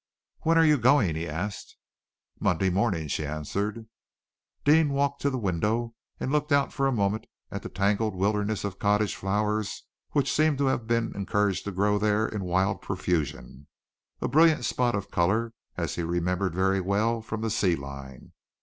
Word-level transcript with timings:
"When 0.39 0.57
are 0.57 0.65
you 0.65 0.79
going?" 0.79 1.15
he 1.15 1.29
asked. 1.29 1.77
"Monday 2.39 2.71
morning," 2.71 3.07
she 3.07 3.23
answered. 3.23 3.85
Deane 4.63 4.89
walked 4.93 5.21
to 5.21 5.29
the 5.29 5.37
window, 5.37 5.93
and 6.19 6.31
looked 6.31 6.51
out 6.51 6.73
for 6.73 6.87
a 6.87 6.91
moment 6.91 7.27
at 7.51 7.61
the 7.61 7.69
tangled 7.69 8.15
wilderness 8.15 8.63
of 8.63 8.79
cottage 8.79 9.15
flowers, 9.15 9.83
which 10.13 10.33
seemed 10.33 10.57
to 10.57 10.65
have 10.65 10.87
been 10.87 11.13
encouraged 11.13 11.65
to 11.65 11.71
grow 11.71 11.99
there 11.99 12.27
in 12.27 12.43
wild 12.43 12.81
profusion 12.81 13.67
a 14.21 14.27
brilliant 14.27 14.65
spot 14.65 14.95
of 14.95 15.11
color, 15.11 15.53
as 15.77 15.93
he 15.93 16.01
remembered 16.01 16.55
very 16.55 16.81
well, 16.81 17.21
from 17.21 17.41
the 17.41 17.51
sea 17.51 17.75
line. 17.75 18.31